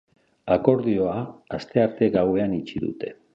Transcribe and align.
Akordioa 0.53 1.17
astearte 1.59 2.11
gauean 2.17 2.57
itxi 2.61 2.83
dute. 2.89 3.15